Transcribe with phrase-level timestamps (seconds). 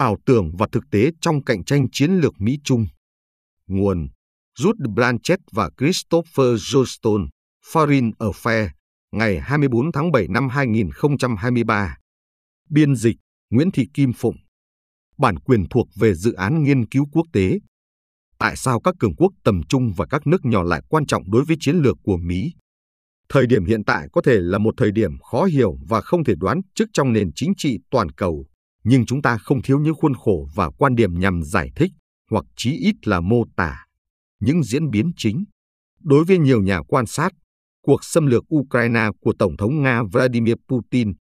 [0.00, 2.86] ảo tưởng và thực tế trong cạnh tranh chiến lược Mỹ-Trung.
[3.66, 4.08] Nguồn
[4.58, 7.28] Ruth Blanchett và Christopher Johnston,
[7.72, 8.68] Foreign Affairs,
[9.12, 11.96] ngày 24 tháng 7 năm 2023.
[12.70, 13.16] Biên dịch
[13.50, 14.36] Nguyễn Thị Kim Phụng.
[15.18, 17.58] Bản quyền thuộc về dự án nghiên cứu quốc tế.
[18.38, 21.44] Tại sao các cường quốc tầm trung và các nước nhỏ lại quan trọng đối
[21.44, 22.52] với chiến lược của Mỹ?
[23.28, 26.34] Thời điểm hiện tại có thể là một thời điểm khó hiểu và không thể
[26.36, 28.46] đoán trước trong nền chính trị toàn cầu,
[28.84, 31.92] nhưng chúng ta không thiếu những khuôn khổ và quan điểm nhằm giải thích
[32.30, 33.86] hoặc chí ít là mô tả
[34.40, 35.44] những diễn biến chính.
[36.02, 37.32] Đối với nhiều nhà quan sát,
[37.82, 41.12] cuộc xâm lược Ukraine của Tổng thống Nga Vladimir Putin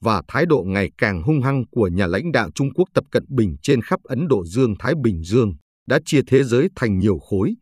[0.00, 3.24] và thái độ ngày càng hung hăng của nhà lãnh đạo Trung Quốc Tập Cận
[3.28, 5.52] Bình trên khắp Ấn Độ Dương-Thái Bình Dương
[5.86, 7.54] đã chia thế giới thành nhiều khối,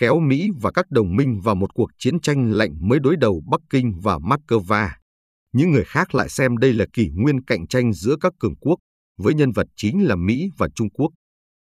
[0.00, 3.42] kéo Mỹ và các đồng minh vào một cuộc chiến tranh lạnh mới đối đầu
[3.50, 4.88] Bắc Kinh và Moscow.
[5.52, 8.78] Những người khác lại xem đây là kỷ nguyên cạnh tranh giữa các cường quốc,
[9.18, 11.08] với nhân vật chính là Mỹ và Trung Quốc.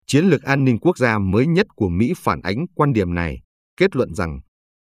[0.06, 3.40] Chiến lược an ninh quốc gia mới nhất của Mỹ phản ánh quan điểm này,
[3.76, 4.40] kết luận rằng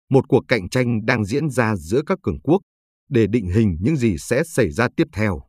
[0.09, 2.61] một cuộc cạnh tranh đang diễn ra giữa các cường quốc
[3.09, 5.41] để định hình những gì sẽ xảy ra tiếp theo.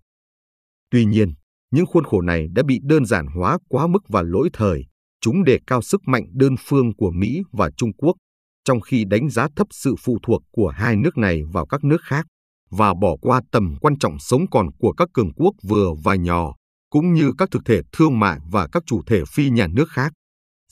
[0.90, 1.34] Tuy nhiên,
[1.70, 4.84] những khuôn khổ này đã bị đơn giản hóa quá mức và lỗi thời,
[5.20, 8.16] chúng đề cao sức mạnh đơn phương của Mỹ và Trung Quốc,
[8.64, 12.00] trong khi đánh giá thấp sự phụ thuộc của hai nước này vào các nước
[12.02, 12.26] khác
[12.70, 16.54] và bỏ qua tầm quan trọng sống còn của các cường quốc vừa và nhỏ,
[16.90, 20.12] cũng như các thực thể thương mại và các chủ thể phi nhà nước khác.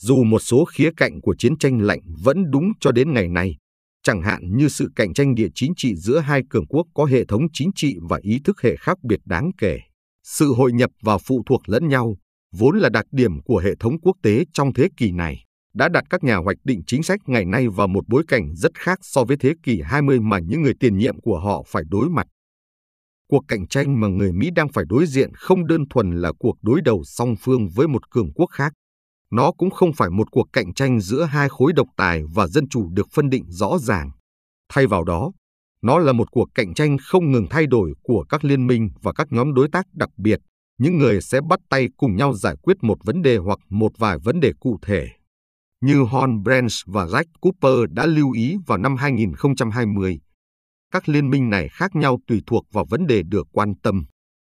[0.01, 3.55] Dù một số khía cạnh của chiến tranh lạnh vẫn đúng cho đến ngày nay,
[4.03, 7.25] chẳng hạn như sự cạnh tranh địa chính trị giữa hai cường quốc có hệ
[7.25, 9.79] thống chính trị và ý thức hệ khác biệt đáng kể.
[10.23, 12.17] Sự hội nhập và phụ thuộc lẫn nhau,
[12.53, 16.03] vốn là đặc điểm của hệ thống quốc tế trong thế kỷ này, đã đặt
[16.09, 19.23] các nhà hoạch định chính sách ngày nay vào một bối cảnh rất khác so
[19.23, 22.27] với thế kỷ 20 mà những người tiền nhiệm của họ phải đối mặt.
[23.29, 26.55] Cuộc cạnh tranh mà người Mỹ đang phải đối diện không đơn thuần là cuộc
[26.61, 28.73] đối đầu song phương với một cường quốc khác.
[29.31, 32.69] Nó cũng không phải một cuộc cạnh tranh giữa hai khối độc tài và dân
[32.69, 34.11] chủ được phân định rõ ràng.
[34.73, 35.31] Thay vào đó,
[35.81, 39.13] nó là một cuộc cạnh tranh không ngừng thay đổi của các liên minh và
[39.13, 40.39] các nhóm đối tác đặc biệt,
[40.77, 44.17] những người sẽ bắt tay cùng nhau giải quyết một vấn đề hoặc một vài
[44.23, 45.07] vấn đề cụ thể.
[45.81, 50.19] Như Hon Branch và Jack Cooper đã lưu ý vào năm 2020,
[50.95, 54.05] các liên minh này khác nhau tùy thuộc vào vấn đề được quan tâm.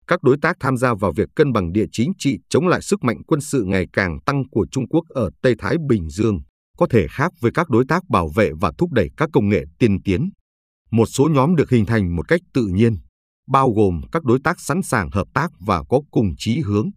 [0.06, 3.04] Các đối tác tham gia vào việc cân bằng địa chính trị chống lại sức
[3.04, 6.38] mạnh quân sự ngày càng tăng của Trung Quốc ở Tây Thái Bình Dương,
[6.78, 9.64] có thể khác với các đối tác bảo vệ và thúc đẩy các công nghệ
[9.78, 10.30] tiên tiến.
[10.90, 12.96] Một số nhóm được hình thành một cách tự nhiên,
[13.48, 16.90] bao gồm các đối tác sẵn sàng hợp tác và có cùng chí hướng.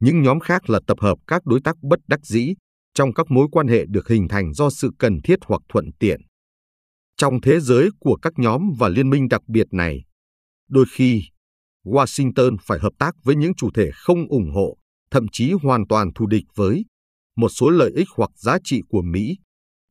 [0.00, 2.54] Những nhóm khác là tập hợp các đối tác bất đắc dĩ
[2.94, 6.20] trong các mối quan hệ được hình thành do sự cần thiết hoặc thuận tiện.
[7.16, 10.04] Trong thế giới của các nhóm và liên minh đặc biệt này,
[10.68, 11.22] đôi khi
[11.84, 14.76] Washington phải hợp tác với những chủ thể không ủng hộ,
[15.10, 16.84] thậm chí hoàn toàn thù địch với
[17.36, 19.36] một số lợi ích hoặc giá trị của Mỹ.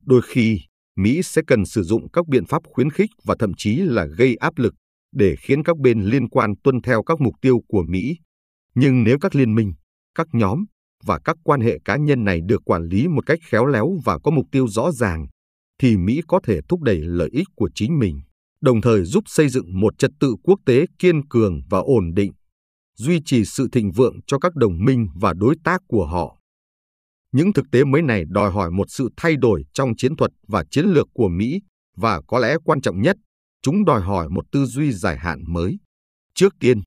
[0.04, 0.60] Đôi khi,
[0.96, 4.36] Mỹ sẽ cần sử dụng các biện pháp khuyến khích và thậm chí là gây
[4.36, 4.74] áp lực
[5.12, 8.16] để khiến các bên liên quan tuân theo các mục tiêu của Mỹ.
[8.74, 9.72] Nhưng nếu các liên minh,
[10.14, 10.64] các nhóm
[11.04, 14.18] và các quan hệ cá nhân này được quản lý một cách khéo léo và
[14.18, 15.26] có mục tiêu rõ ràng,
[15.82, 18.20] thì Mỹ có thể thúc đẩy lợi ích của chính mình,
[18.60, 22.32] đồng thời giúp xây dựng một trật tự quốc tế kiên cường và ổn định,
[22.96, 26.38] duy trì sự thịnh vượng cho các đồng minh và đối tác của họ.
[27.32, 30.64] Những thực tế mới này đòi hỏi một sự thay đổi trong chiến thuật và
[30.70, 31.60] chiến lược của Mỹ
[31.96, 33.16] và có lẽ quan trọng nhất,
[33.62, 35.78] chúng đòi hỏi một tư duy dài hạn mới.
[36.34, 36.80] Trước tiên,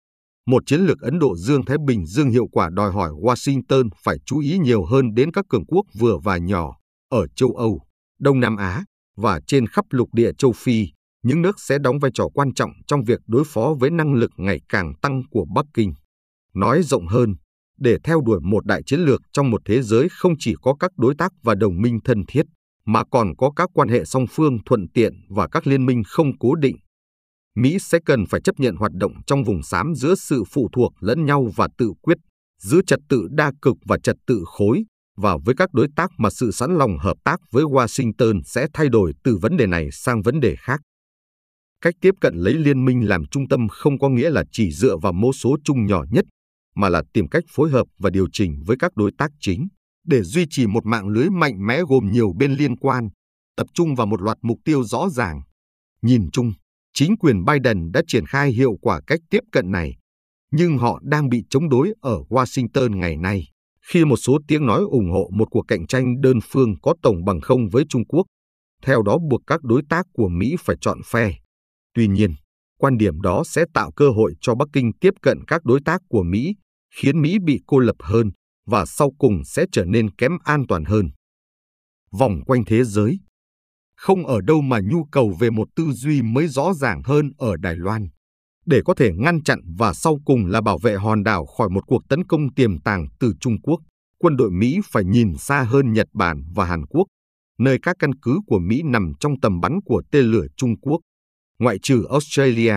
[0.47, 4.39] một chiến lược Ấn Độ Dương-Thái Bình Dương hiệu quả đòi hỏi Washington phải chú
[4.39, 6.77] ý nhiều hơn đến các cường quốc vừa và nhỏ
[7.09, 7.84] ở châu Âu,
[8.19, 8.83] Đông Nam Á
[9.17, 10.87] và trên khắp lục địa châu Phi,
[11.23, 14.31] những nước sẽ đóng vai trò quan trọng trong việc đối phó với năng lực
[14.37, 15.93] ngày càng tăng của Bắc Kinh.
[16.53, 17.35] Nói rộng hơn,
[17.77, 20.91] để theo đuổi một đại chiến lược trong một thế giới không chỉ có các
[20.97, 22.45] đối tác và đồng minh thân thiết,
[22.85, 26.37] mà còn có các quan hệ song phương thuận tiện và các liên minh không
[26.39, 26.75] cố định.
[27.55, 30.93] Mỹ sẽ cần phải chấp nhận hoạt động trong vùng xám giữa sự phụ thuộc
[30.99, 32.17] lẫn nhau và tự quyết,
[32.61, 34.85] giữa trật tự đa cực và trật tự khối,
[35.17, 38.89] và với các đối tác mà sự sẵn lòng hợp tác với Washington sẽ thay
[38.89, 40.81] đổi từ vấn đề này sang vấn đề khác.
[41.81, 44.97] Cách tiếp cận lấy liên minh làm trung tâm không có nghĩa là chỉ dựa
[44.97, 46.25] vào mẫu số chung nhỏ nhất,
[46.75, 49.67] mà là tìm cách phối hợp và điều chỉnh với các đối tác chính
[50.05, 53.09] để duy trì một mạng lưới mạnh mẽ gồm nhiều bên liên quan,
[53.57, 55.41] tập trung vào một loạt mục tiêu rõ ràng.
[56.01, 56.53] Nhìn chung,
[56.93, 59.95] chính quyền Biden đã triển khai hiệu quả cách tiếp cận này,
[60.51, 63.47] nhưng họ đang bị chống đối ở Washington ngày nay
[63.87, 67.25] khi một số tiếng nói ủng hộ một cuộc cạnh tranh đơn phương có tổng
[67.25, 68.25] bằng không với Trung Quốc,
[68.83, 71.33] theo đó buộc các đối tác của Mỹ phải chọn phe.
[71.93, 72.35] Tuy nhiên,
[72.79, 76.01] quan điểm đó sẽ tạo cơ hội cho Bắc Kinh tiếp cận các đối tác
[76.09, 76.55] của Mỹ,
[76.95, 78.31] khiến Mỹ bị cô lập hơn
[78.65, 81.09] và sau cùng sẽ trở nên kém an toàn hơn.
[82.11, 83.19] Vòng quanh thế giới
[83.97, 87.57] Không ở đâu mà nhu cầu về một tư duy mới rõ ràng hơn ở
[87.57, 88.07] Đài Loan.
[88.65, 91.81] Để có thể ngăn chặn và sau cùng là bảo vệ hòn đảo khỏi một
[91.87, 93.79] cuộc tấn công tiềm tàng từ Trung Quốc,
[94.19, 97.05] quân đội Mỹ phải nhìn xa hơn Nhật Bản và Hàn Quốc,
[97.59, 100.99] nơi các căn cứ của Mỹ nằm trong tầm bắn của tên lửa Trung Quốc.
[101.59, 102.75] Ngoại trừ Australia,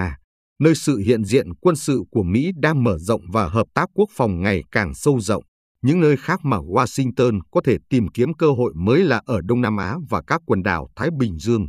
[0.59, 4.09] nơi sự hiện diện quân sự của Mỹ đang mở rộng và hợp tác quốc
[4.17, 5.45] phòng ngày càng sâu rộng.
[5.83, 9.61] Những nơi khác mà Washington có thể tìm kiếm cơ hội mới là ở Đông
[9.61, 11.67] Nam Á và các quần đảo Thái Bình Dương.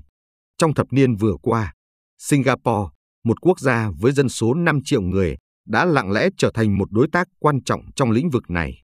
[0.58, 1.74] Trong thập niên vừa qua,
[2.18, 2.90] Singapore,
[3.24, 5.38] một quốc gia với dân số 5 triệu người,
[5.68, 8.82] đã lặng lẽ trở thành một đối tác quan trọng trong lĩnh vực này.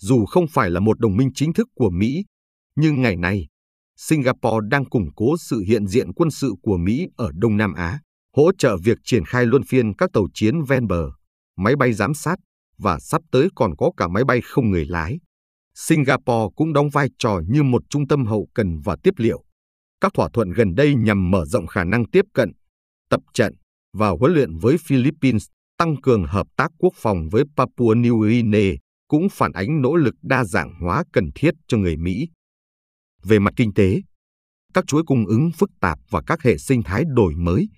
[0.00, 2.24] Dù không phải là một đồng minh chính thức của Mỹ,
[2.76, 3.46] nhưng ngày nay,
[3.96, 8.00] Singapore đang củng cố sự hiện diện quân sự của Mỹ ở Đông Nam Á,
[8.36, 11.10] hỗ trợ việc triển khai luân phiên các tàu chiến ven bờ,
[11.56, 12.38] máy bay giám sát
[12.78, 15.18] và sắp tới còn có cả máy bay không người lái.
[15.74, 19.44] Singapore cũng đóng vai trò như một trung tâm hậu cần và tiếp liệu.
[20.00, 22.52] Các thỏa thuận gần đây nhằm mở rộng khả năng tiếp cận,
[23.10, 23.54] tập trận
[23.96, 25.46] và huấn luyện với Philippines,
[25.78, 28.72] tăng cường hợp tác quốc phòng với Papua New Guinea,
[29.08, 32.28] cũng phản ánh nỗ lực đa dạng hóa cần thiết cho người Mỹ.
[33.22, 34.00] Về mặt kinh tế,
[34.74, 37.68] các chuỗi cung ứng phức tạp và các hệ sinh thái đổi mới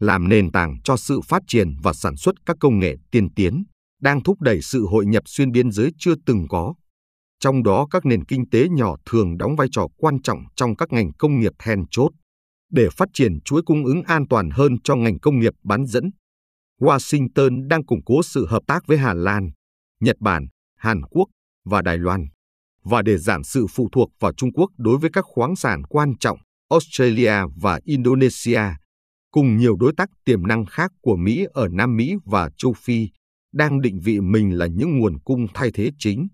[0.00, 3.64] làm nền tảng cho sự phát triển và sản xuất các công nghệ tiên tiến,
[4.00, 6.74] đang thúc đẩy sự hội nhập xuyên biên giới chưa từng có.
[7.40, 10.92] Trong đó các nền kinh tế nhỏ thường đóng vai trò quan trọng trong các
[10.92, 12.10] ngành công nghiệp then chốt
[12.70, 16.10] để phát triển chuỗi cung ứng an toàn hơn cho ngành công nghiệp bán dẫn.
[16.80, 19.50] Washington đang củng cố sự hợp tác với Hà Lan,
[20.00, 20.46] Nhật Bản,
[20.76, 21.28] Hàn Quốc
[21.64, 22.26] và Đài Loan
[22.84, 26.18] và để giảm sự phụ thuộc vào Trung Quốc đối với các khoáng sản quan
[26.18, 26.38] trọng
[26.70, 28.62] Australia và Indonesia,
[29.30, 33.08] cùng nhiều đối tác tiềm năng khác của Mỹ ở Nam Mỹ và châu Phi,
[33.52, 36.28] đang định vị mình là những nguồn cung thay thế chính.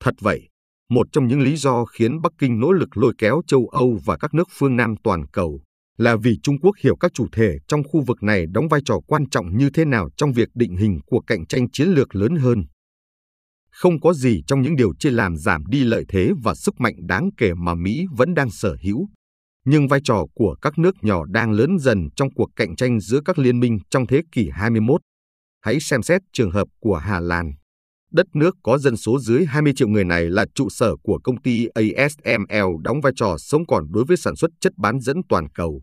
[0.00, 0.48] Thật vậy,
[0.90, 4.16] một trong những lý do khiến Bắc Kinh nỗ lực lôi kéo châu Âu và
[4.16, 5.60] các nước phương Nam toàn cầu
[5.98, 9.00] là vì Trung Quốc hiểu các chủ thể trong khu vực này đóng vai trò
[9.06, 12.36] quan trọng như thế nào trong việc định hình cuộc cạnh tranh chiến lược lớn
[12.36, 12.64] hơn.
[13.70, 16.94] Không có gì trong những điều trên làm giảm đi lợi thế và sức mạnh
[17.06, 19.08] đáng kể mà Mỹ vẫn đang sở hữu.
[19.64, 23.20] Nhưng vai trò của các nước nhỏ đang lớn dần trong cuộc cạnh tranh giữa
[23.24, 25.00] các liên minh trong thế kỷ 21.
[25.60, 27.52] Hãy xem xét trường hợp của Hà Lan.
[28.12, 31.42] Đất nước có dân số dưới 20 triệu người này là trụ sở của công
[31.42, 35.48] ty ASML đóng vai trò sống còn đối với sản xuất chất bán dẫn toàn
[35.54, 35.82] cầu.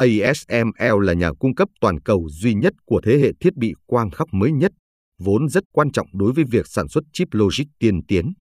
[0.00, 4.10] ASML là nhà cung cấp toàn cầu duy nhất của thế hệ thiết bị quang
[4.10, 4.72] khắc mới nhất,
[5.18, 8.32] vốn rất quan trọng đối với việc sản xuất chip logic tiên tiến.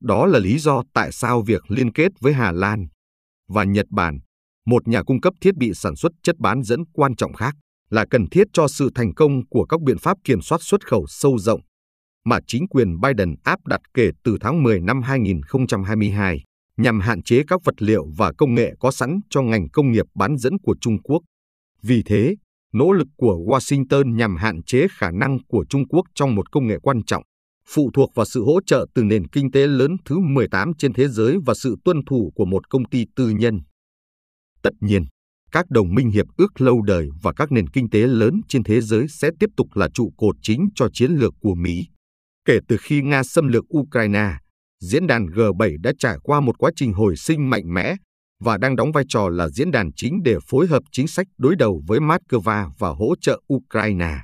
[0.00, 2.86] Đó là lý do tại sao việc liên kết với Hà Lan
[3.48, 4.18] và Nhật Bản,
[4.66, 7.54] một nhà cung cấp thiết bị sản xuất chất bán dẫn quan trọng khác,
[7.90, 11.06] là cần thiết cho sự thành công của các biện pháp kiểm soát xuất khẩu
[11.08, 11.60] sâu rộng
[12.26, 16.42] mà chính quyền Biden áp đặt kể từ tháng 10 năm 2022
[16.76, 20.06] nhằm hạn chế các vật liệu và công nghệ có sẵn cho ngành công nghiệp
[20.14, 21.22] bán dẫn của Trung Quốc.
[21.82, 22.34] Vì thế,
[22.72, 26.66] nỗ lực của Washington nhằm hạn chế khả năng của Trung Quốc trong một công
[26.66, 27.22] nghệ quan trọng,
[27.68, 31.08] phụ thuộc vào sự hỗ trợ từ nền kinh tế lớn thứ 18 trên thế
[31.08, 33.60] giới và sự tuân thủ của một công ty tư nhân.
[34.62, 35.04] Tất nhiên,
[35.52, 38.80] các đồng minh hiệp ước lâu đời và các nền kinh tế lớn trên thế
[38.80, 41.86] giới sẽ tiếp tục là trụ cột chính cho chiến lược của Mỹ.
[42.44, 44.32] Kể từ khi Nga xâm lược Ukraine,
[44.80, 47.94] diễn đàn G7 đã trải qua một quá trình hồi sinh mạnh mẽ
[48.40, 51.56] và đang đóng vai trò là diễn đàn chính để phối hợp chính sách đối
[51.56, 54.14] đầu với Moscow và hỗ trợ Ukraine.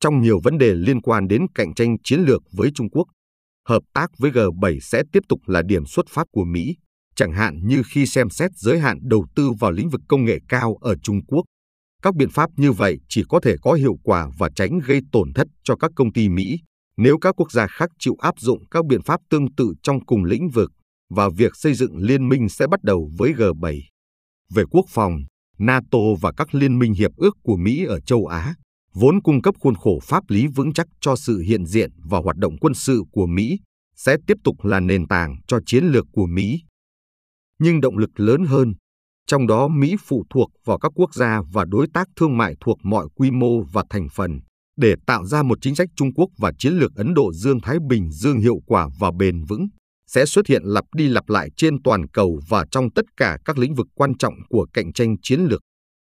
[0.00, 3.04] Trong nhiều vấn đề liên quan đến cạnh tranh chiến lược với Trung Quốc,
[3.68, 6.76] hợp tác với G7 sẽ tiếp tục là điểm xuất phát của Mỹ,
[7.16, 10.38] chẳng hạn như khi xem xét giới hạn đầu tư vào lĩnh vực công nghệ
[10.48, 11.42] cao ở Trung Quốc.
[12.02, 15.32] Các biện pháp như vậy chỉ có thể có hiệu quả và tránh gây tổn
[15.34, 16.58] thất cho các công ty Mỹ
[16.98, 20.24] nếu các quốc gia khác chịu áp dụng các biện pháp tương tự trong cùng
[20.24, 20.70] lĩnh vực
[21.10, 23.80] và việc xây dựng liên minh sẽ bắt đầu với G7.
[24.54, 25.14] Về quốc phòng,
[25.58, 28.54] NATO và các liên minh hiệp ước của Mỹ ở châu Á
[28.94, 32.36] vốn cung cấp khuôn khổ pháp lý vững chắc cho sự hiện diện và hoạt
[32.36, 33.58] động quân sự của Mỹ
[33.96, 36.60] sẽ tiếp tục là nền tảng cho chiến lược của Mỹ.
[37.58, 38.74] Nhưng động lực lớn hơn,
[39.26, 42.78] trong đó Mỹ phụ thuộc vào các quốc gia và đối tác thương mại thuộc
[42.82, 44.40] mọi quy mô và thành phần
[44.78, 48.10] để tạo ra một chính sách Trung Quốc và chiến lược Ấn Độ Dương-Thái Bình
[48.10, 49.66] Dương hiệu quả và bền vững
[50.06, 53.58] sẽ xuất hiện lặp đi lặp lại trên toàn cầu và trong tất cả các
[53.58, 55.60] lĩnh vực quan trọng của cạnh tranh chiến lược.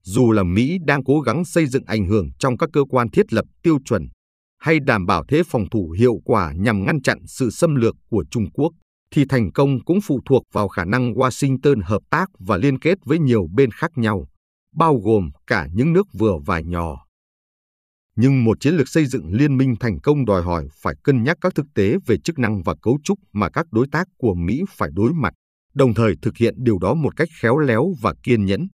[0.03, 3.33] Dù là Mỹ đang cố gắng xây dựng ảnh hưởng trong các cơ quan thiết
[3.33, 4.07] lập tiêu chuẩn
[4.59, 8.25] hay đảm bảo thế phòng thủ hiệu quả nhằm ngăn chặn sự xâm lược của
[8.31, 8.71] Trung Quốc,
[9.11, 12.97] thì thành công cũng phụ thuộc vào khả năng Washington hợp tác và liên kết
[13.05, 14.27] với nhiều bên khác nhau,
[14.75, 17.05] bao gồm cả những nước vừa và nhỏ.
[18.15, 21.37] Nhưng một chiến lược xây dựng liên minh thành công đòi hỏi phải cân nhắc
[21.41, 24.61] các thực tế về chức năng và cấu trúc mà các đối tác của Mỹ
[24.69, 25.33] phải đối mặt,
[25.73, 28.67] đồng thời thực hiện điều đó một cách khéo léo và kiên nhẫn.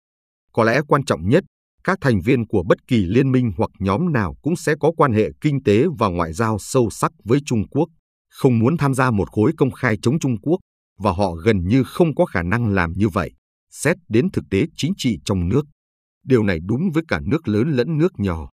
[0.53, 1.43] Có lẽ quan trọng nhất,
[1.83, 5.13] các thành viên của bất kỳ liên minh hoặc nhóm nào cũng sẽ có quan
[5.13, 7.89] hệ kinh tế và ngoại giao sâu sắc với Trung Quốc,
[8.29, 10.59] không muốn tham gia một khối công khai chống Trung Quốc,
[10.99, 13.31] và họ gần như không có khả năng làm như vậy,
[13.71, 15.61] xét đến thực tế chính trị trong nước.
[16.23, 18.49] Điều này đúng với cả nước lớn lẫn nước nhỏ.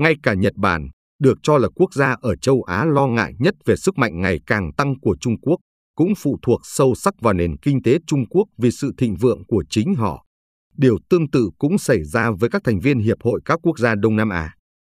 [0.00, 0.88] Ngay cả Nhật Bản,
[1.18, 4.38] được cho là quốc gia ở châu Á lo ngại nhất về sức mạnh ngày
[4.46, 5.56] càng tăng của Trung Quốc,
[5.96, 9.42] cũng phụ thuộc sâu sắc vào nền kinh tế Trung Quốc vì sự thịnh vượng
[9.48, 10.24] của chính họ.
[10.76, 13.94] Điều tương tự cũng xảy ra với các thành viên Hiệp hội các quốc gia
[13.94, 14.54] Đông Nam Á.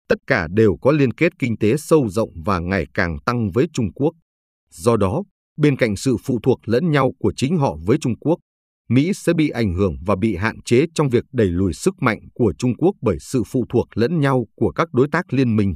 [0.09, 3.67] Tất cả đều có liên kết kinh tế sâu rộng và ngày càng tăng với
[3.73, 4.11] Trung Quốc.
[4.69, 5.23] Do đó,
[5.57, 8.39] bên cạnh sự phụ thuộc lẫn nhau của chính họ với Trung Quốc,
[8.89, 12.19] Mỹ sẽ bị ảnh hưởng và bị hạn chế trong việc đẩy lùi sức mạnh
[12.33, 15.75] của Trung Quốc bởi sự phụ thuộc lẫn nhau của các đối tác liên minh.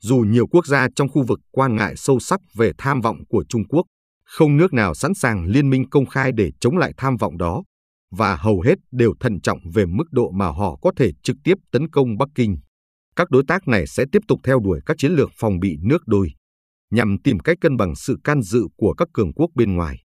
[0.00, 3.44] Dù nhiều quốc gia trong khu vực quan ngại sâu sắc về tham vọng của
[3.48, 3.86] Trung Quốc,
[4.24, 7.62] không nước nào sẵn sàng liên minh công khai để chống lại tham vọng đó,
[8.10, 11.54] và hầu hết đều thận trọng về mức độ mà họ có thể trực tiếp
[11.72, 12.56] tấn công Bắc Kinh.
[13.16, 16.02] Các đối tác này sẽ tiếp tục theo đuổi các chiến lược phòng bị nước
[16.06, 16.30] đôi,
[16.90, 20.03] nhằm tìm cách cân bằng sự can dự của các cường quốc bên ngoài.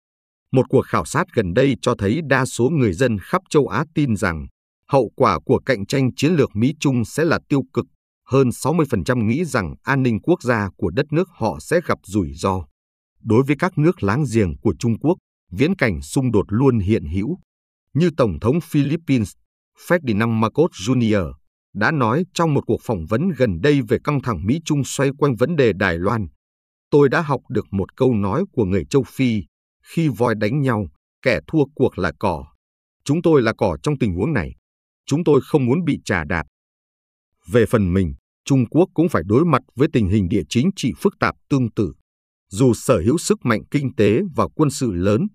[0.55, 3.85] Một cuộc khảo sát gần đây cho thấy đa số người dân khắp châu Á
[3.95, 4.47] tin rằng
[4.89, 7.85] hậu quả của cạnh tranh chiến lược Mỹ-Trung sẽ là tiêu cực.
[8.27, 12.33] Hơn 60% nghĩ rằng an ninh quốc gia của đất nước họ sẽ gặp rủi
[12.33, 12.65] ro.
[13.23, 15.17] Đối với các nước láng giềng của Trung Quốc,
[15.51, 17.39] viễn cảnh xung đột luôn hiện hữu.
[17.93, 19.31] Như Tổng thống Philippines
[19.87, 21.33] Ferdinand Marcos Jr.
[21.73, 25.35] đã nói trong một cuộc phỏng vấn gần đây về căng thẳng Mỹ-Trung xoay quanh
[25.35, 26.27] vấn đề Đài Loan.
[26.91, 29.43] Tôi đã học được một câu nói của người châu Phi
[29.87, 30.87] khi voi đánh nhau,
[31.21, 32.45] kẻ thua cuộc là cỏ.
[33.03, 34.55] Chúng tôi là cỏ trong tình huống này.
[35.05, 36.43] Chúng tôi không muốn bị trà đạp.
[37.47, 38.13] Về phần mình,
[38.45, 41.71] Trung Quốc cũng phải đối mặt với tình hình địa chính trị phức tạp tương
[41.71, 41.93] tự.
[42.49, 45.27] Dù sở hữu sức mạnh kinh tế và quân sự lớn,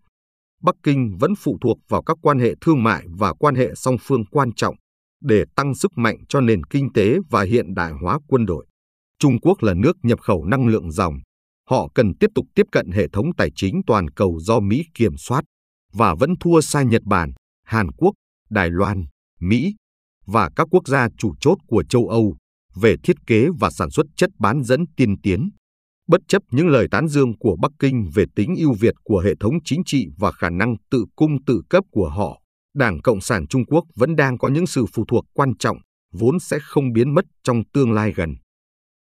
[0.63, 3.97] Bắc Kinh vẫn phụ thuộc vào các quan hệ thương mại và quan hệ song
[4.01, 4.75] phương quan trọng
[5.23, 8.67] để tăng sức mạnh cho nền kinh tế và hiện đại hóa quân đội.
[9.19, 11.15] Trung Quốc là nước nhập khẩu năng lượng dòng,
[11.71, 15.17] họ cần tiếp tục tiếp cận hệ thống tài chính toàn cầu do Mỹ kiểm
[15.17, 15.45] soát
[15.93, 17.33] và vẫn thua xa Nhật Bản,
[17.67, 18.13] Hàn Quốc,
[18.51, 19.05] Đài Loan,
[19.41, 19.75] Mỹ
[20.27, 22.37] và các quốc gia chủ chốt của châu Âu
[22.75, 25.51] về thiết kế và sản xuất chất bán dẫn tiên tiến.
[26.09, 29.35] Bất chấp những lời tán dương của Bắc Kinh về tính ưu việt của hệ
[29.41, 32.43] thống chính trị và khả năng tự cung tự cấp của họ,
[32.75, 35.77] Đảng Cộng sản Trung Quốc vẫn đang có những sự phụ thuộc quan trọng,
[36.13, 38.35] vốn sẽ không biến mất trong tương lai gần.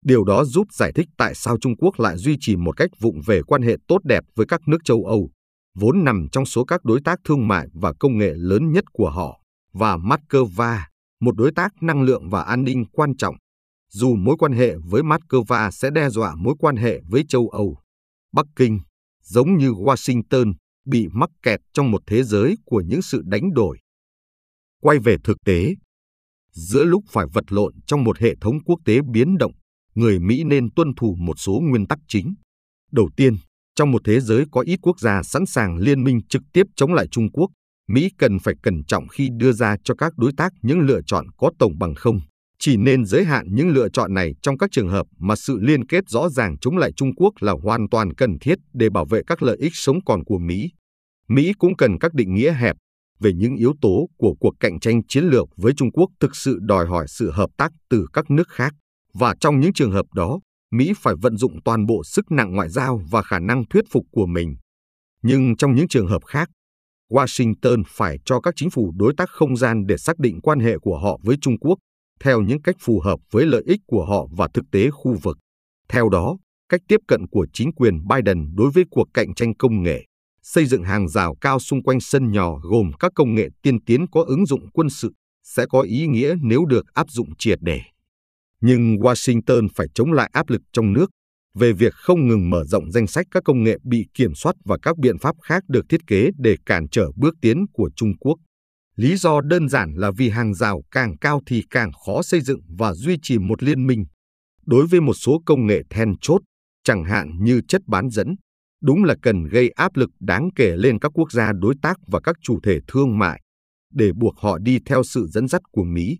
[0.04, 3.20] Điều đó giúp giải thích tại sao Trung Quốc lại duy trì một cách vụng
[3.26, 5.30] về quan hệ tốt đẹp với các nước châu Âu,
[5.74, 9.10] vốn nằm trong số các đối tác thương mại và công nghệ lớn nhất của
[9.10, 9.40] họ,
[9.72, 10.78] và Moscow,
[11.20, 13.34] một đối tác năng lượng và an ninh quan trọng.
[13.92, 17.78] Dù mối quan hệ với Moscow sẽ đe dọa mối quan hệ với châu Âu,
[18.32, 18.80] Bắc Kinh,
[19.22, 20.52] giống như Washington,
[20.86, 23.78] bị mắc kẹt trong một thế giới của những sự đánh đổi.
[24.82, 25.74] Quay về thực tế,
[26.52, 29.52] giữa lúc phải vật lộn trong một hệ thống quốc tế biến động,
[29.94, 32.34] người Mỹ nên tuân thủ một số nguyên tắc chính.
[32.92, 33.36] Đầu tiên,
[33.74, 36.94] trong một thế giới có ít quốc gia sẵn sàng liên minh trực tiếp chống
[36.94, 37.50] lại Trung Quốc,
[37.88, 41.26] Mỹ cần phải cẩn trọng khi đưa ra cho các đối tác những lựa chọn
[41.36, 42.20] có tổng bằng không.
[42.58, 45.86] Chỉ nên giới hạn những lựa chọn này trong các trường hợp mà sự liên
[45.86, 49.20] kết rõ ràng chống lại Trung Quốc là hoàn toàn cần thiết để bảo vệ
[49.26, 50.70] các lợi ích sống còn của Mỹ.
[51.28, 52.76] Mỹ cũng cần các định nghĩa hẹp
[53.20, 56.58] về những yếu tố của cuộc cạnh tranh chiến lược với Trung Quốc thực sự
[56.60, 58.74] đòi hỏi sự hợp tác từ các nước khác.
[59.14, 60.40] Và trong những trường hợp đó,
[60.72, 64.04] Mỹ phải vận dụng toàn bộ sức nặng ngoại giao và khả năng thuyết phục
[64.12, 64.56] của mình.
[65.22, 66.48] Nhưng trong những trường hợp khác,
[67.10, 70.78] Washington phải cho các chính phủ đối tác không gian để xác định quan hệ
[70.78, 71.78] của họ với Trung Quốc
[72.20, 75.38] theo những cách phù hợp với lợi ích của họ và thực tế khu vực.
[75.88, 76.36] Theo đó,
[76.68, 80.04] cách tiếp cận của chính quyền Biden đối với cuộc cạnh tranh công nghệ,
[80.42, 84.06] xây dựng hàng rào cao xung quanh sân nhỏ gồm các công nghệ tiên tiến
[84.12, 85.12] có ứng dụng quân sự
[85.44, 87.80] sẽ có ý nghĩa nếu được áp dụng triệt để.
[88.60, 91.10] Nhưng Washington phải chống lại áp lực trong nước
[91.54, 94.78] về việc không ngừng mở rộng danh sách các công nghệ bị kiểm soát và
[94.82, 98.36] các biện pháp khác được thiết kế để cản trở bước tiến của Trung Quốc.
[98.96, 102.60] Lý do đơn giản là vì hàng rào càng cao thì càng khó xây dựng
[102.78, 104.04] và duy trì một liên minh.
[104.66, 106.40] Đối với một số công nghệ then chốt,
[106.84, 108.34] chẳng hạn như chất bán dẫn,
[108.82, 112.20] đúng là cần gây áp lực đáng kể lên các quốc gia đối tác và
[112.20, 113.40] các chủ thể thương mại
[113.94, 116.18] để buộc họ đi theo sự dẫn dắt của Mỹ.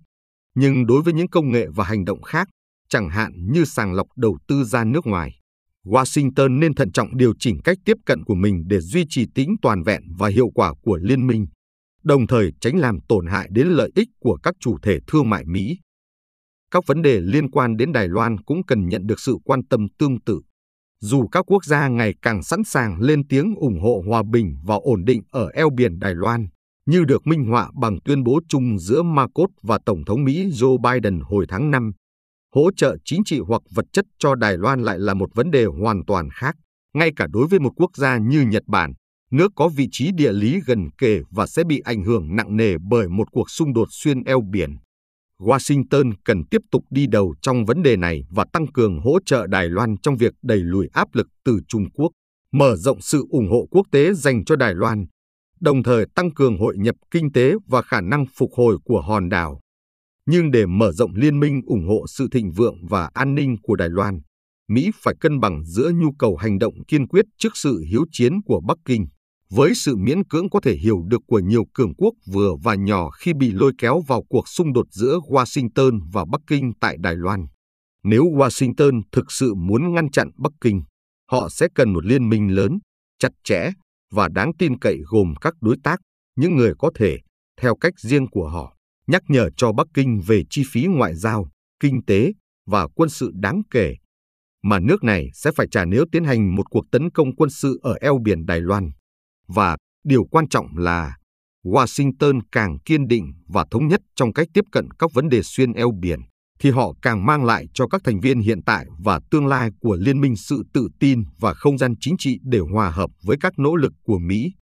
[0.60, 2.48] Nhưng đối với những công nghệ và hành động khác,
[2.88, 5.30] chẳng hạn như sàng lọc đầu tư ra nước ngoài,
[5.86, 9.54] Washington nên thận trọng điều chỉnh cách tiếp cận của mình để duy trì tính
[9.62, 11.46] toàn vẹn và hiệu quả của liên minh,
[12.04, 15.44] đồng thời tránh làm tổn hại đến lợi ích của các chủ thể thương mại
[15.46, 15.78] Mỹ.
[16.70, 19.86] các vấn đề liên quan đến Đài Loan cũng cần nhận được sự quan tâm
[19.98, 20.40] tương tự.
[21.00, 24.74] Dù các quốc gia ngày càng sẵn sàng lên tiếng ủng hộ hòa bình và
[24.74, 26.48] ổn định ở eo biển Đài Loan,
[26.90, 30.78] như được minh họa bằng tuyên bố chung giữa Marcos và Tổng thống Mỹ Joe
[30.78, 31.92] Biden hồi tháng 5,
[32.54, 35.64] hỗ trợ chính trị hoặc vật chất cho Đài Loan lại là một vấn đề
[35.64, 36.56] hoàn toàn khác,
[36.94, 38.92] ngay cả đối với một quốc gia như Nhật Bản,
[39.30, 42.74] nước có vị trí địa lý gần kề và sẽ bị ảnh hưởng nặng nề
[42.90, 44.76] bởi một cuộc xung đột xuyên eo biển.
[45.38, 49.46] Washington cần tiếp tục đi đầu trong vấn đề này và tăng cường hỗ trợ
[49.46, 52.10] Đài Loan trong việc đẩy lùi áp lực từ Trung Quốc,
[52.52, 55.06] mở rộng sự ủng hộ quốc tế dành cho Đài Loan,
[55.60, 59.28] đồng thời tăng cường hội nhập kinh tế và khả năng phục hồi của hòn
[59.28, 59.60] đảo.
[60.26, 63.76] Nhưng để mở rộng liên minh ủng hộ sự thịnh vượng và an ninh của
[63.76, 64.20] Đài Loan,
[64.68, 68.32] Mỹ phải cân bằng giữa nhu cầu hành động kiên quyết trước sự hiếu chiến
[68.44, 69.06] của Bắc Kinh
[69.50, 73.10] với sự miễn cưỡng có thể hiểu được của nhiều cường quốc vừa và nhỏ
[73.10, 77.16] khi bị lôi kéo vào cuộc xung đột giữa Washington và Bắc Kinh tại Đài
[77.16, 77.46] Loan.
[78.02, 80.82] Nếu Washington thực sự muốn ngăn chặn Bắc Kinh,
[81.30, 82.78] họ sẽ cần một liên minh lớn,
[83.18, 83.70] chặt chẽ
[84.10, 86.00] và đáng tin cậy gồm các đối tác,
[86.36, 87.18] những người có thể,
[87.60, 88.76] theo cách riêng của họ,
[89.06, 91.48] nhắc nhở cho Bắc Kinh về chi phí ngoại giao,
[91.80, 92.32] kinh tế
[92.66, 93.96] và quân sự đáng kể
[94.62, 97.78] mà nước này sẽ phải trả nếu tiến hành một cuộc tấn công quân sự
[97.82, 98.90] ở eo biển Đài Loan.
[99.48, 101.16] Và điều quan trọng là
[101.64, 105.72] Washington càng kiên định và thống nhất trong cách tiếp cận các vấn đề xuyên
[105.72, 106.20] eo biển,
[106.60, 109.96] thì họ càng mang lại cho các thành viên hiện tại và tương lai của
[109.96, 113.58] liên minh sự tự tin và không gian chính trị để hòa hợp với các
[113.58, 114.52] nỗ lực của Mỹ.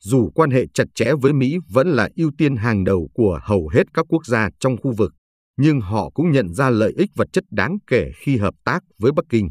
[0.00, 3.68] Dù quan hệ chặt chẽ với Mỹ vẫn là ưu tiên hàng đầu của hầu
[3.68, 5.12] hết các quốc gia trong khu vực,
[5.56, 9.12] nhưng họ cũng nhận ra lợi ích vật chất đáng kể khi hợp tác với
[9.12, 9.50] Bắc Kinh.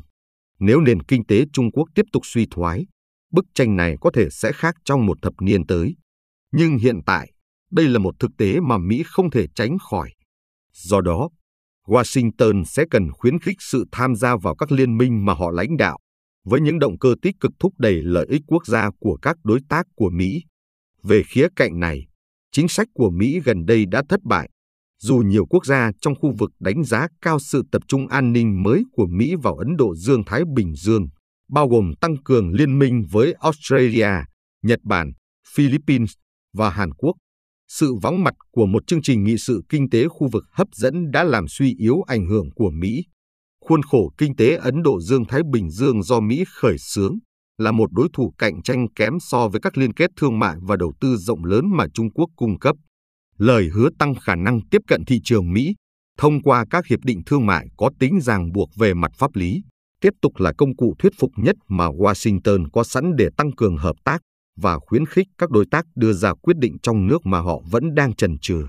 [0.59, 2.85] Nếu nền kinh tế Trung Quốc tiếp tục suy thoái,
[3.31, 5.95] bức tranh này có thể sẽ khác trong một thập niên tới.
[6.51, 7.31] Nhưng hiện tại,
[7.71, 10.11] đây là một thực tế mà Mỹ không thể tránh khỏi.
[10.73, 11.29] Do đó,
[11.87, 15.77] Washington sẽ cần khuyến khích sự tham gia vào các liên minh mà họ lãnh
[15.77, 15.97] đạo,
[16.45, 19.59] với những động cơ tích cực thúc đẩy lợi ích quốc gia của các đối
[19.69, 20.43] tác của Mỹ.
[21.03, 22.07] Về khía cạnh này,
[22.51, 24.49] chính sách của Mỹ gần đây đã thất bại.
[25.01, 28.63] Dù nhiều quốc gia trong khu vực đánh giá cao sự tập trung an ninh
[28.63, 31.07] mới của Mỹ vào Ấn Độ Dương-Thái Bình Dương,
[31.49, 34.09] bao gồm tăng cường liên minh với Australia,
[34.63, 35.11] Nhật Bản,
[35.55, 36.11] Philippines
[36.53, 37.13] và Hàn Quốc.
[37.79, 41.11] Sự vắng mặt của một chương trình nghị sự kinh tế khu vực hấp dẫn
[41.11, 43.03] đã làm suy yếu ảnh hưởng của Mỹ.
[43.65, 47.17] Khuôn khổ kinh tế Ấn Độ Dương-Thái Bình Dương do Mỹ khởi xướng
[47.57, 50.75] là một đối thủ cạnh tranh kém so với các liên kết thương mại và
[50.75, 52.75] đầu tư rộng lớn mà Trung Quốc cung cấp.
[53.37, 55.75] Lời hứa tăng khả năng tiếp cận thị trường Mỹ
[56.17, 59.61] thông qua các hiệp định thương mại có tính ràng buộc về mặt pháp lý,
[60.01, 63.77] tiếp tục là công cụ thuyết phục nhất mà Washington có sẵn để tăng cường
[63.77, 64.21] hợp tác
[64.55, 67.95] và khuyến khích các đối tác đưa ra quyết định trong nước mà họ vẫn
[67.95, 68.65] đang chần chừ.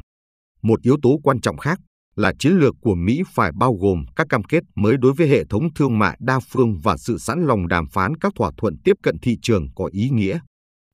[0.62, 1.80] Một yếu tố quan trọng khác
[2.16, 5.44] là chiến lược của Mỹ phải bao gồm các cam kết mới đối với hệ
[5.44, 8.96] thống thương mại đa phương và sự sẵn lòng đàm phán các thỏa thuận tiếp
[9.02, 10.38] cận thị trường có ý nghĩa.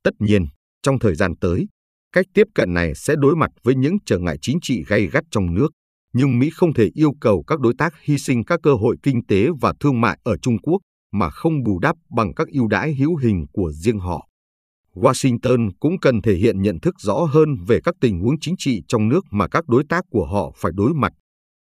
[0.02, 0.46] Tất nhiên,
[0.82, 1.66] trong thời gian tới,
[2.12, 5.24] cách tiếp cận này sẽ đối mặt với những trở ngại chính trị gay gắt
[5.30, 5.68] trong nước
[6.12, 9.26] nhưng Mỹ không thể yêu cầu các đối tác hy sinh các cơ hội kinh
[9.26, 10.78] tế và thương mại ở Trung Quốc
[11.12, 14.28] mà không bù đắp bằng các ưu đãi hữu hình của riêng họ.
[15.00, 18.82] Washington cũng cần thể hiện nhận thức rõ hơn về các tình huống chính trị
[18.88, 21.12] trong nước mà các đối tác của họ phải đối mặt.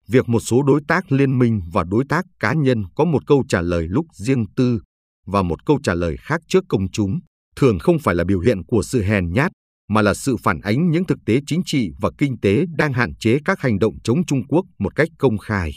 [0.07, 3.43] Việc một số đối tác liên minh và đối tác cá nhân có một câu
[3.49, 4.79] trả lời lúc riêng tư
[5.25, 7.19] và một câu trả lời khác trước công chúng
[7.55, 9.51] thường không phải là biểu hiện của sự hèn nhát
[9.89, 13.15] mà là sự phản ánh những thực tế chính trị và kinh tế đang hạn
[13.19, 15.71] chế các hành động chống Trung Quốc một cách công khai.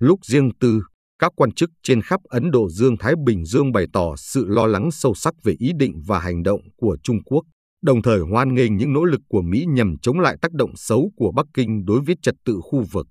[0.00, 0.82] Lúc riêng tư,
[1.18, 4.90] các quan chức trên khắp Ấn Độ Dương-Thái Bình Dương bày tỏ sự lo lắng
[4.92, 7.42] sâu sắc về ý định và hành động của Trung Quốc,
[7.82, 11.10] đồng thời hoan nghênh những nỗ lực của Mỹ nhằm chống lại tác động xấu
[11.16, 13.06] của Bắc Kinh đối với trật tự khu vực.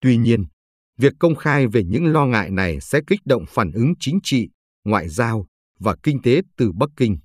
[0.00, 0.44] Tuy nhiên,
[0.98, 4.48] việc công khai về những lo ngại này sẽ kích động phản ứng chính trị,
[4.84, 5.46] ngoại giao
[5.80, 7.18] và kinh tế từ Bắc Kinh.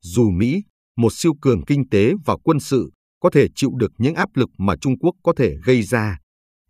[0.00, 0.62] Dù Mỹ
[0.96, 2.90] một siêu cường kinh tế và quân sự
[3.20, 6.18] có thể chịu được những áp lực mà Trung Quốc có thể gây ra,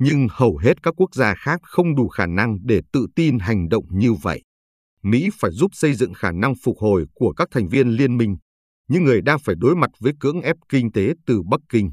[0.02, 3.68] nhưng hầu hết các quốc gia khác không đủ khả năng để tự tin hành
[3.68, 4.42] động như vậy.
[5.02, 8.36] Mỹ phải giúp xây dựng khả năng phục hồi của các thành viên liên minh,
[8.88, 11.92] những người đang phải đối mặt với cưỡng ép kinh tế từ Bắc Kinh.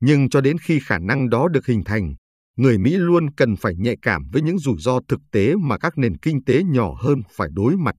[0.00, 2.14] Nhưng cho đến khi khả năng đó được hình thành,
[2.56, 5.98] người Mỹ luôn cần phải nhạy cảm với những rủi ro thực tế mà các
[5.98, 7.94] nền kinh tế nhỏ hơn phải đối mặt.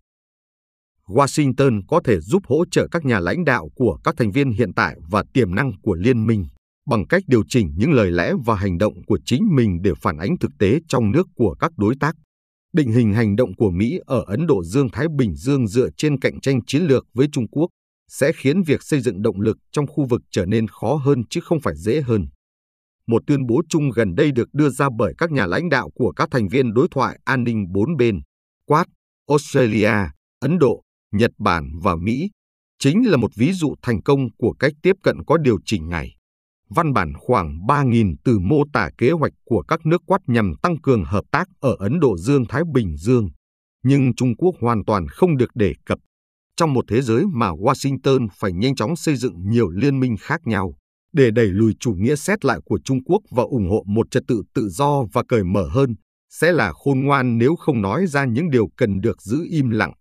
[1.08, 4.74] Washington có thể giúp hỗ trợ các nhà lãnh đạo của các thành viên hiện
[4.74, 6.46] tại và tiềm năng của liên minh
[6.86, 10.18] bằng cách điều chỉnh những lời lẽ và hành động của chính mình để phản
[10.18, 12.16] ánh thực tế trong nước của các đối tác.
[12.74, 16.42] Định hình hành động của Mỹ ở Ấn Độ Dương-Thái Bình Dương dựa trên cạnh
[16.42, 17.68] tranh chiến lược với Trung Quốc
[18.10, 21.42] sẽ khiến việc xây dựng động lực trong khu vực trở nên khó hơn chứ
[21.44, 22.28] không phải dễ hơn.
[23.08, 26.12] một tuyên bố chung gần đây được đưa ra bởi các nhà lãnh đạo của
[26.12, 28.22] các thành viên đối thoại an ninh bốn bên,
[28.66, 28.88] Quad,
[29.30, 29.94] Australia,
[30.40, 32.30] Ấn Độ, Nhật Bản và Mỹ,
[32.80, 36.16] chính là một ví dụ thành công của cách tiếp cận có điều chỉnh này.
[36.76, 40.82] Văn bản khoảng 3.000 từ mô tả kế hoạch của các nước quát nhằm tăng
[40.82, 43.30] cường hợp tác ở Ấn Độ Dương-Thái Bình Dương,
[43.84, 46.00] nhưng Trung Quốc hoàn toàn không được đề cập.
[46.58, 50.42] Trong một thế giới mà Washington phải nhanh chóng xây dựng nhiều liên minh khác
[50.46, 50.74] nhau,
[51.14, 54.24] để đẩy lùi chủ nghĩa xét lại của Trung Quốc và ủng hộ một trật
[54.28, 55.96] tự tự do và cởi mở hơn,
[56.30, 59.94] sẽ là khôn ngoan nếu không nói ra những điều cần được giữ im lặng.